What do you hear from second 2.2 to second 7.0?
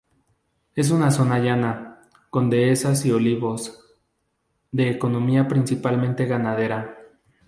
con dehesas y olivos, de economía principalmente ganadera.